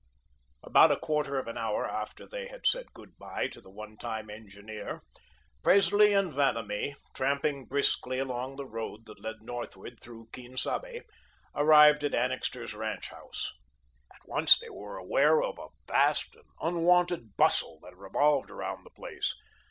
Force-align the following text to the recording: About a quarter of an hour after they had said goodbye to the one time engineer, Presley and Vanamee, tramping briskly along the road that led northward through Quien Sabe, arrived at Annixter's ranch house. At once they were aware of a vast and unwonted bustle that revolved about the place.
About 0.63 0.89
a 0.89 0.97
quarter 0.97 1.37
of 1.37 1.47
an 1.47 1.59
hour 1.59 1.87
after 1.87 2.25
they 2.25 2.47
had 2.47 2.65
said 2.65 2.91
goodbye 2.91 3.47
to 3.49 3.61
the 3.61 3.69
one 3.69 3.97
time 3.97 4.31
engineer, 4.31 5.03
Presley 5.61 6.11
and 6.11 6.33
Vanamee, 6.33 6.95
tramping 7.13 7.67
briskly 7.67 8.17
along 8.17 8.55
the 8.55 8.65
road 8.65 9.05
that 9.05 9.19
led 9.21 9.43
northward 9.43 9.99
through 10.01 10.29
Quien 10.33 10.57
Sabe, 10.57 11.03
arrived 11.53 12.03
at 12.03 12.15
Annixter's 12.15 12.73
ranch 12.73 13.09
house. 13.09 13.53
At 14.11 14.21
once 14.27 14.57
they 14.57 14.71
were 14.71 14.97
aware 14.97 15.43
of 15.43 15.59
a 15.59 15.67
vast 15.87 16.35
and 16.35 16.47
unwonted 16.59 17.37
bustle 17.37 17.77
that 17.83 17.95
revolved 17.95 18.49
about 18.49 18.83
the 18.83 18.89
place. 18.89 19.35